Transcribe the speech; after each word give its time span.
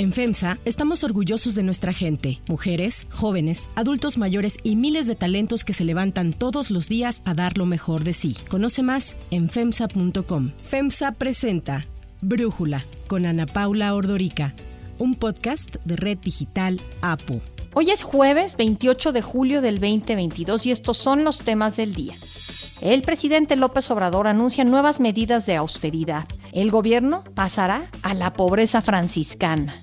En 0.00 0.12
FEMSA 0.12 0.60
estamos 0.64 1.02
orgullosos 1.02 1.56
de 1.56 1.64
nuestra 1.64 1.92
gente, 1.92 2.40
mujeres, 2.48 3.08
jóvenes, 3.10 3.68
adultos 3.74 4.16
mayores 4.16 4.56
y 4.62 4.76
miles 4.76 5.08
de 5.08 5.16
talentos 5.16 5.64
que 5.64 5.74
se 5.74 5.84
levantan 5.84 6.32
todos 6.32 6.70
los 6.70 6.88
días 6.88 7.20
a 7.24 7.34
dar 7.34 7.58
lo 7.58 7.66
mejor 7.66 8.04
de 8.04 8.12
sí. 8.12 8.36
Conoce 8.48 8.84
más 8.84 9.16
en 9.32 9.50
FEMSA.com. 9.50 10.52
FEMSA 10.60 11.10
presenta 11.10 11.84
Brújula 12.20 12.84
con 13.08 13.26
Ana 13.26 13.46
Paula 13.46 13.92
Ordorica, 13.92 14.54
un 15.00 15.16
podcast 15.16 15.74
de 15.84 15.96
Red 15.96 16.18
Digital 16.18 16.80
APU. 17.00 17.40
Hoy 17.74 17.90
es 17.90 18.04
jueves 18.04 18.56
28 18.56 19.10
de 19.10 19.22
julio 19.22 19.60
del 19.60 19.80
2022 19.80 20.64
y 20.66 20.70
estos 20.70 20.96
son 20.96 21.24
los 21.24 21.40
temas 21.40 21.76
del 21.76 21.94
día. 21.94 22.14
El 22.80 23.02
presidente 23.02 23.56
López 23.56 23.90
Obrador 23.90 24.28
anuncia 24.28 24.64
nuevas 24.64 25.00
medidas 25.00 25.46
de 25.46 25.56
austeridad. 25.56 26.26
El 26.52 26.70
gobierno 26.70 27.24
pasará 27.34 27.90
a 28.02 28.14
la 28.14 28.32
pobreza 28.32 28.82
franciscana. 28.82 29.74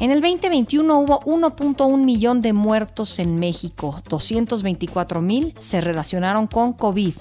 En 0.00 0.10
el 0.10 0.20
2021 0.20 0.98
hubo 0.98 1.20
1.1 1.20 1.98
millón 1.98 2.40
de 2.40 2.52
muertos 2.52 3.18
en 3.18 3.38
México, 3.38 4.00
224 4.08 5.20
mil 5.20 5.54
se 5.58 5.80
relacionaron 5.80 6.46
con 6.46 6.72
COVID. 6.72 7.14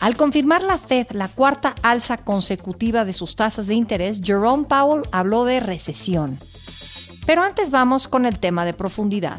Al 0.00 0.16
confirmar 0.16 0.62
la 0.62 0.78
Fed 0.78 1.08
la 1.10 1.28
cuarta 1.28 1.74
alza 1.82 2.16
consecutiva 2.16 3.04
de 3.04 3.12
sus 3.12 3.36
tasas 3.36 3.66
de 3.66 3.74
interés, 3.74 4.20
Jerome 4.24 4.64
Powell 4.64 5.02
habló 5.12 5.44
de 5.44 5.60
recesión. 5.60 6.38
Pero 7.26 7.42
antes 7.42 7.70
vamos 7.70 8.08
con 8.08 8.24
el 8.24 8.38
tema 8.40 8.64
de 8.64 8.72
profundidad. 8.72 9.38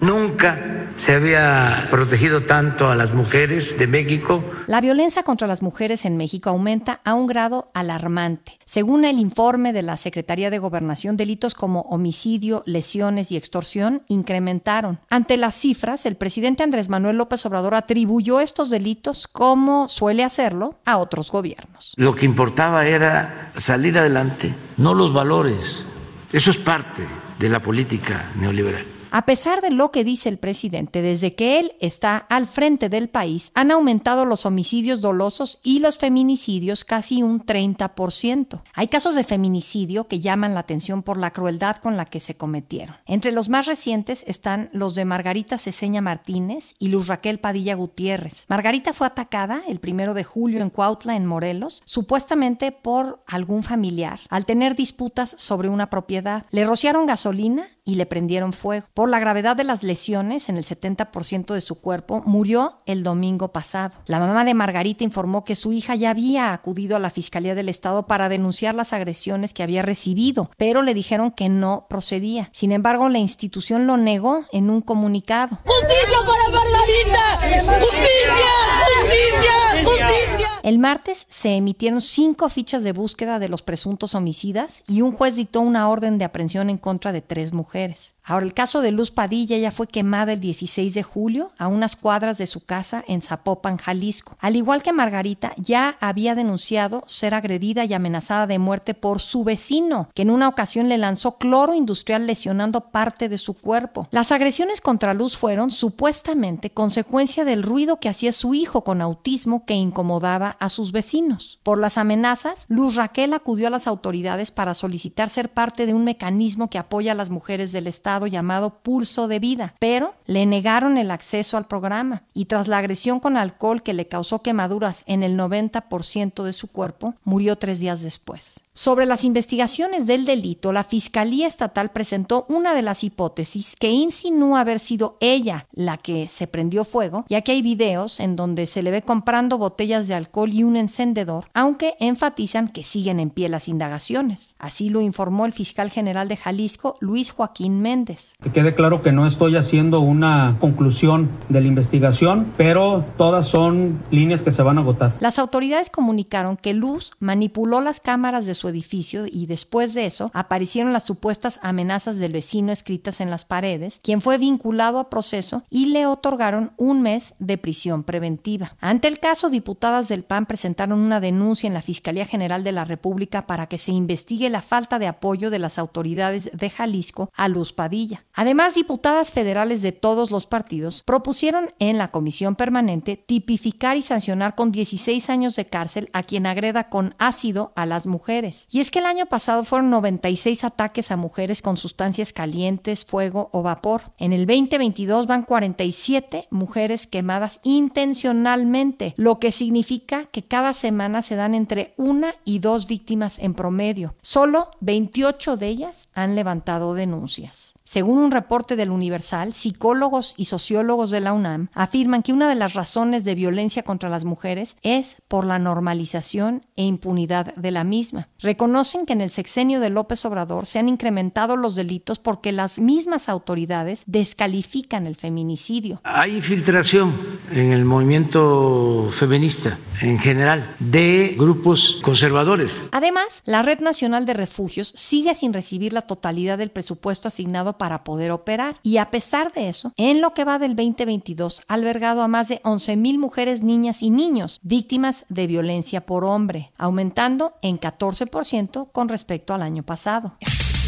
Nunca 0.00 0.83
se 0.96 1.14
había 1.14 1.88
protegido 1.90 2.42
tanto 2.42 2.88
a 2.88 2.94
las 2.94 3.12
mujeres 3.12 3.78
de 3.78 3.86
México. 3.86 4.44
La 4.66 4.80
violencia 4.80 5.22
contra 5.22 5.46
las 5.46 5.62
mujeres 5.62 6.04
en 6.04 6.16
México 6.16 6.50
aumenta 6.50 7.00
a 7.04 7.14
un 7.14 7.26
grado 7.26 7.68
alarmante. 7.74 8.58
Según 8.64 9.04
el 9.04 9.18
informe 9.18 9.72
de 9.72 9.82
la 9.82 9.96
Secretaría 9.96 10.50
de 10.50 10.58
Gobernación, 10.58 11.16
delitos 11.16 11.54
como 11.54 11.80
homicidio, 11.82 12.62
lesiones 12.66 13.32
y 13.32 13.36
extorsión 13.36 14.02
incrementaron. 14.08 15.00
Ante 15.10 15.36
las 15.36 15.54
cifras, 15.54 16.06
el 16.06 16.16
presidente 16.16 16.62
Andrés 16.62 16.88
Manuel 16.88 17.18
López 17.18 17.44
Obrador 17.46 17.74
atribuyó 17.74 18.40
estos 18.40 18.70
delitos, 18.70 19.26
como 19.28 19.88
suele 19.88 20.24
hacerlo, 20.24 20.76
a 20.84 20.98
otros 20.98 21.30
gobiernos. 21.30 21.92
Lo 21.96 22.14
que 22.14 22.26
importaba 22.26 22.86
era 22.86 23.52
salir 23.56 23.98
adelante, 23.98 24.54
no 24.76 24.94
los 24.94 25.12
valores. 25.12 25.86
Eso 26.32 26.50
es 26.50 26.58
parte 26.58 27.06
de 27.38 27.48
la 27.48 27.60
política 27.60 28.30
neoliberal. 28.36 28.93
A 29.16 29.26
pesar 29.26 29.60
de 29.60 29.70
lo 29.70 29.92
que 29.92 30.02
dice 30.02 30.28
el 30.28 30.38
presidente, 30.38 31.00
desde 31.00 31.36
que 31.36 31.60
él 31.60 31.76
está 31.78 32.16
al 32.16 32.48
frente 32.48 32.88
del 32.88 33.08
país, 33.08 33.52
han 33.54 33.70
aumentado 33.70 34.24
los 34.24 34.44
homicidios 34.44 35.00
dolosos 35.00 35.60
y 35.62 35.78
los 35.78 35.98
feminicidios 35.98 36.84
casi 36.84 37.22
un 37.22 37.40
30%. 37.46 38.62
Hay 38.74 38.88
casos 38.88 39.14
de 39.14 39.22
feminicidio 39.22 40.08
que 40.08 40.18
llaman 40.18 40.54
la 40.54 40.58
atención 40.58 41.04
por 41.04 41.16
la 41.16 41.30
crueldad 41.30 41.76
con 41.76 41.96
la 41.96 42.06
que 42.06 42.18
se 42.18 42.36
cometieron. 42.36 42.96
Entre 43.06 43.30
los 43.30 43.48
más 43.48 43.66
recientes 43.66 44.24
están 44.26 44.68
los 44.72 44.96
de 44.96 45.04
Margarita 45.04 45.58
Ceseña 45.58 46.00
Martínez 46.00 46.74
y 46.80 46.88
Luz 46.88 47.06
Raquel 47.06 47.38
Padilla 47.38 47.76
Gutiérrez. 47.76 48.46
Margarita 48.48 48.92
fue 48.92 49.06
atacada 49.06 49.60
el 49.68 49.78
primero 49.78 50.14
de 50.14 50.24
julio 50.24 50.60
en 50.60 50.70
Cuautla, 50.70 51.14
en 51.14 51.26
Morelos, 51.26 51.82
supuestamente 51.84 52.72
por 52.72 53.22
algún 53.28 53.62
familiar, 53.62 54.18
al 54.28 54.44
tener 54.44 54.74
disputas 54.74 55.36
sobre 55.38 55.68
una 55.68 55.88
propiedad. 55.88 56.46
Le 56.50 56.64
rociaron 56.64 57.06
gasolina 57.06 57.68
y 57.84 57.96
le 57.96 58.06
prendieron 58.06 58.52
fuego. 58.52 58.86
Por 58.94 59.08
la 59.08 59.18
gravedad 59.18 59.56
de 59.56 59.64
las 59.64 59.82
lesiones 59.82 60.48
en 60.48 60.56
el 60.56 60.64
70% 60.64 61.52
de 61.52 61.60
su 61.60 61.76
cuerpo, 61.76 62.22
murió 62.24 62.78
el 62.86 63.02
domingo 63.02 63.48
pasado. 63.52 63.94
La 64.06 64.18
mamá 64.18 64.44
de 64.44 64.54
Margarita 64.54 65.04
informó 65.04 65.44
que 65.44 65.54
su 65.54 65.72
hija 65.72 65.94
ya 65.94 66.10
había 66.10 66.52
acudido 66.52 66.96
a 66.96 67.00
la 67.00 67.10
Fiscalía 67.10 67.54
del 67.54 67.68
Estado 67.68 68.06
para 68.06 68.28
denunciar 68.28 68.74
las 68.74 68.92
agresiones 68.92 69.52
que 69.52 69.62
había 69.62 69.82
recibido, 69.82 70.50
pero 70.56 70.82
le 70.82 70.94
dijeron 70.94 71.30
que 71.30 71.48
no 71.48 71.86
procedía. 71.88 72.48
Sin 72.52 72.72
embargo, 72.72 73.08
la 73.08 73.18
institución 73.18 73.86
lo 73.86 73.96
negó 73.96 74.46
en 74.52 74.70
un 74.70 74.80
comunicado. 74.80 75.58
¡Justicia 75.64 76.18
para 76.26 76.48
Margarita! 76.48 77.80
¡Justicia! 77.80 78.54
¡Justicia! 79.02 79.84
¡Justicia! 79.84 80.33
El 80.64 80.78
martes 80.78 81.26
se 81.28 81.56
emitieron 81.56 82.00
cinco 82.00 82.48
fichas 82.48 82.82
de 82.82 82.92
búsqueda 82.92 83.38
de 83.38 83.50
los 83.50 83.60
presuntos 83.60 84.14
homicidas 84.14 84.82
y 84.88 85.02
un 85.02 85.12
juez 85.12 85.36
dictó 85.36 85.60
una 85.60 85.90
orden 85.90 86.16
de 86.16 86.24
aprehensión 86.24 86.70
en 86.70 86.78
contra 86.78 87.12
de 87.12 87.20
tres 87.20 87.52
mujeres. 87.52 88.13
Ahora, 88.26 88.46
el 88.46 88.54
caso 88.54 88.80
de 88.80 88.90
Luz 88.90 89.10
Padilla 89.10 89.58
ya 89.58 89.70
fue 89.70 89.86
quemada 89.86 90.32
el 90.32 90.40
16 90.40 90.94
de 90.94 91.02
julio 91.02 91.52
a 91.58 91.68
unas 91.68 91.94
cuadras 91.94 92.38
de 92.38 92.46
su 92.46 92.64
casa 92.64 93.04
en 93.06 93.20
Zapopan, 93.20 93.76
Jalisco. 93.76 94.38
Al 94.40 94.56
igual 94.56 94.82
que 94.82 94.94
Margarita, 94.94 95.52
ya 95.58 95.98
había 96.00 96.34
denunciado 96.34 97.04
ser 97.06 97.34
agredida 97.34 97.84
y 97.84 97.92
amenazada 97.92 98.46
de 98.46 98.58
muerte 98.58 98.94
por 98.94 99.20
su 99.20 99.44
vecino, 99.44 100.08
que 100.14 100.22
en 100.22 100.30
una 100.30 100.48
ocasión 100.48 100.88
le 100.88 100.96
lanzó 100.96 101.36
cloro 101.36 101.74
industrial 101.74 102.26
lesionando 102.26 102.92
parte 102.92 103.28
de 103.28 103.36
su 103.36 103.52
cuerpo. 103.52 104.08
Las 104.10 104.32
agresiones 104.32 104.80
contra 104.80 105.12
Luz 105.12 105.36
fueron 105.36 105.70
supuestamente 105.70 106.70
consecuencia 106.70 107.44
del 107.44 107.62
ruido 107.62 108.00
que 108.00 108.08
hacía 108.08 108.32
su 108.32 108.54
hijo 108.54 108.84
con 108.84 109.02
autismo 109.02 109.66
que 109.66 109.74
incomodaba 109.74 110.56
a 110.60 110.70
sus 110.70 110.92
vecinos. 110.92 111.60
Por 111.62 111.78
las 111.78 111.98
amenazas, 111.98 112.64
Luz 112.68 112.94
Raquel 112.94 113.34
acudió 113.34 113.66
a 113.66 113.70
las 113.70 113.86
autoridades 113.86 114.50
para 114.50 114.72
solicitar 114.72 115.28
ser 115.28 115.52
parte 115.52 115.84
de 115.84 115.92
un 115.92 116.04
mecanismo 116.04 116.70
que 116.70 116.78
apoya 116.78 117.12
a 117.12 117.14
las 117.14 117.28
mujeres 117.28 117.70
del 117.70 117.86
Estado 117.86 118.13
llamado 118.26 118.82
Pulso 118.82 119.28
de 119.28 119.38
Vida, 119.38 119.74
pero 119.78 120.14
le 120.26 120.46
negaron 120.46 120.96
el 120.96 121.10
acceso 121.10 121.56
al 121.56 121.66
programa 121.66 122.22
y 122.32 122.46
tras 122.46 122.68
la 122.68 122.78
agresión 122.78 123.20
con 123.20 123.36
alcohol 123.36 123.82
que 123.82 123.94
le 123.94 124.08
causó 124.08 124.42
quemaduras 124.42 125.02
en 125.06 125.22
el 125.22 125.38
90% 125.38 126.42
de 126.42 126.52
su 126.52 126.68
cuerpo, 126.68 127.14
murió 127.24 127.56
tres 127.56 127.80
días 127.80 128.00
después. 128.00 128.60
Sobre 128.76 129.06
las 129.06 129.24
investigaciones 129.24 130.08
del 130.08 130.24
delito, 130.24 130.72
la 130.72 130.82
Fiscalía 130.82 131.46
Estatal 131.46 131.92
presentó 131.92 132.44
una 132.48 132.74
de 132.74 132.82
las 132.82 133.04
hipótesis 133.04 133.76
que 133.78 133.92
insinúa 133.92 134.58
haber 134.58 134.80
sido 134.80 135.16
ella 135.20 135.68
la 135.72 135.96
que 135.96 136.26
se 136.26 136.48
prendió 136.48 136.82
fuego, 136.82 137.24
ya 137.28 137.42
que 137.42 137.52
hay 137.52 137.62
videos 137.62 138.18
en 138.18 138.34
donde 138.34 138.66
se 138.66 138.82
le 138.82 138.90
ve 138.90 139.02
comprando 139.02 139.58
botellas 139.58 140.08
de 140.08 140.14
alcohol 140.14 140.50
y 140.52 140.64
un 140.64 140.74
encendedor, 140.74 141.44
aunque 141.54 141.94
enfatizan 142.00 142.66
que 142.66 142.82
siguen 142.82 143.20
en 143.20 143.30
pie 143.30 143.48
las 143.48 143.68
indagaciones. 143.68 144.56
Así 144.58 144.90
lo 144.90 145.00
informó 145.00 145.46
el 145.46 145.52
fiscal 145.52 145.88
general 145.88 146.26
de 146.26 146.36
Jalisco, 146.36 146.96
Luis 146.98 147.30
Joaquín 147.30 147.80
Méndez. 147.80 148.34
Que 148.42 148.50
quede 148.50 148.74
claro 148.74 149.02
que 149.02 149.12
no 149.12 149.28
estoy 149.28 149.56
haciendo 149.56 150.00
una 150.00 150.56
conclusión 150.58 151.30
de 151.48 151.60
la 151.60 151.68
investigación, 151.68 152.52
pero 152.56 153.04
todas 153.18 153.46
son 153.46 154.02
líneas 154.10 154.42
que 154.42 154.50
se 154.50 154.62
van 154.62 154.78
a 154.78 154.80
agotar. 154.80 155.14
Las 155.20 155.38
autoridades 155.38 155.90
comunicaron 155.90 156.56
que 156.56 156.74
Luz 156.74 157.12
manipuló 157.20 157.80
las 157.80 158.00
cámaras 158.00 158.46
de 158.46 158.54
su 158.54 158.63
edificio 158.68 159.26
y 159.26 159.46
después 159.46 159.94
de 159.94 160.06
eso 160.06 160.30
aparecieron 160.34 160.92
las 160.92 161.04
supuestas 161.04 161.58
amenazas 161.62 162.16
del 162.16 162.32
vecino 162.32 162.72
escritas 162.72 163.20
en 163.20 163.30
las 163.30 163.44
paredes, 163.44 164.00
quien 164.02 164.20
fue 164.20 164.38
vinculado 164.38 164.98
a 164.98 165.10
proceso 165.10 165.62
y 165.70 165.86
le 165.86 166.06
otorgaron 166.06 166.72
un 166.76 167.02
mes 167.02 167.34
de 167.38 167.58
prisión 167.58 168.04
preventiva. 168.04 168.76
Ante 168.80 169.08
el 169.08 169.18
caso, 169.18 169.50
diputadas 169.50 170.08
del 170.08 170.24
PAN 170.24 170.46
presentaron 170.46 171.00
una 171.00 171.20
denuncia 171.20 171.66
en 171.66 171.74
la 171.74 171.82
Fiscalía 171.82 172.26
General 172.26 172.64
de 172.64 172.72
la 172.72 172.84
República 172.84 173.46
para 173.46 173.66
que 173.66 173.78
se 173.78 173.92
investigue 173.92 174.50
la 174.50 174.62
falta 174.62 174.98
de 174.98 175.06
apoyo 175.06 175.50
de 175.50 175.58
las 175.58 175.78
autoridades 175.78 176.50
de 176.52 176.70
Jalisco 176.70 177.30
a 177.34 177.48
Luz 177.48 177.72
Padilla. 177.72 178.24
Además, 178.32 178.74
diputadas 178.74 179.32
federales 179.32 179.82
de 179.82 179.92
todos 179.92 180.30
los 180.30 180.46
partidos 180.46 181.02
propusieron 181.04 181.72
en 181.78 181.98
la 181.98 182.08
comisión 182.08 182.56
permanente 182.56 183.16
tipificar 183.16 183.96
y 183.96 184.02
sancionar 184.02 184.54
con 184.54 184.72
16 184.72 185.30
años 185.30 185.56
de 185.56 185.66
cárcel 185.66 186.10
a 186.12 186.22
quien 186.22 186.46
agreda 186.46 186.88
con 186.88 187.14
ácido 187.18 187.72
a 187.76 187.86
las 187.86 188.06
mujeres. 188.06 188.53
Y 188.70 188.80
es 188.80 188.90
que 188.90 189.00
el 189.00 189.06
año 189.06 189.26
pasado 189.26 189.64
fueron 189.64 189.90
96 189.90 190.64
ataques 190.64 191.10
a 191.10 191.16
mujeres 191.16 191.62
con 191.62 191.76
sustancias 191.76 192.32
calientes, 192.32 193.04
fuego 193.04 193.50
o 193.52 193.62
vapor. 193.62 194.02
En 194.18 194.32
el 194.32 194.46
2022 194.46 195.26
van 195.26 195.42
47 195.42 196.48
mujeres 196.50 197.06
quemadas 197.06 197.60
intencionalmente, 197.62 199.14
lo 199.16 199.38
que 199.38 199.52
significa 199.52 200.26
que 200.26 200.44
cada 200.44 200.72
semana 200.72 201.22
se 201.22 201.36
dan 201.36 201.54
entre 201.54 201.94
una 201.96 202.34
y 202.44 202.58
dos 202.58 202.86
víctimas 202.86 203.38
en 203.38 203.54
promedio. 203.54 204.14
Solo 204.22 204.70
28 204.80 205.56
de 205.56 205.68
ellas 205.68 206.08
han 206.14 206.34
levantado 206.34 206.94
denuncias. 206.94 207.73
Según 207.94 208.18
un 208.18 208.32
reporte 208.32 208.74
del 208.74 208.90
Universal, 208.90 209.52
psicólogos 209.52 210.34
y 210.36 210.46
sociólogos 210.46 211.12
de 211.12 211.20
la 211.20 211.32
UNAM 211.32 211.68
afirman 211.74 212.24
que 212.24 212.32
una 212.32 212.48
de 212.48 212.56
las 212.56 212.74
razones 212.74 213.22
de 213.22 213.36
violencia 213.36 213.84
contra 213.84 214.08
las 214.08 214.24
mujeres 214.24 214.76
es 214.82 215.16
por 215.28 215.44
la 215.46 215.60
normalización 215.60 216.66
e 216.74 216.82
impunidad 216.82 217.54
de 217.54 217.70
la 217.70 217.84
misma. 217.84 218.26
Reconocen 218.40 219.06
que 219.06 219.12
en 219.12 219.20
el 219.20 219.30
sexenio 219.30 219.78
de 219.78 219.90
López 219.90 220.24
Obrador 220.24 220.66
se 220.66 220.80
han 220.80 220.88
incrementado 220.88 221.56
los 221.56 221.76
delitos 221.76 222.18
porque 222.18 222.50
las 222.50 222.80
mismas 222.80 223.28
autoridades 223.28 224.02
descalifican 224.08 225.06
el 225.06 225.14
feminicidio. 225.14 226.00
Hay 226.02 226.34
infiltración 226.34 227.14
en 227.52 227.72
el 227.72 227.84
movimiento 227.84 229.06
feminista 229.12 229.78
en 230.00 230.18
general 230.18 230.74
de 230.80 231.36
grupos 231.38 232.00
conservadores. 232.02 232.88
Además, 232.90 233.44
la 233.44 233.62
Red 233.62 233.78
Nacional 233.78 234.26
de 234.26 234.34
Refugios 234.34 234.92
sigue 234.96 235.36
sin 235.36 235.52
recibir 235.52 235.92
la 235.92 236.02
totalidad 236.02 236.58
del 236.58 236.72
presupuesto 236.72 237.28
asignado 237.28 237.78
para 237.78 237.83
poder 238.04 238.30
operar. 238.30 238.76
Y 238.82 238.96
a 238.96 239.10
pesar 239.10 239.52
de 239.52 239.68
eso, 239.68 239.92
en 239.96 240.20
lo 240.20 240.32
que 240.32 240.44
va 240.44 240.58
del 240.58 240.74
2022, 240.74 241.62
ha 241.68 241.74
albergado 241.74 242.22
a 242.22 242.28
más 242.28 242.48
de 242.48 242.62
11.000 242.62 243.18
mujeres, 243.18 243.62
niñas 243.62 244.02
y 244.02 244.10
niños 244.10 244.60
víctimas 244.62 245.26
de 245.28 245.46
violencia 245.46 246.06
por 246.06 246.24
hombre, 246.24 246.72
aumentando 246.78 247.54
en 247.62 247.78
14% 247.78 248.90
con 248.90 249.08
respecto 249.08 249.54
al 249.54 249.62
año 249.62 249.82
pasado. 249.82 250.36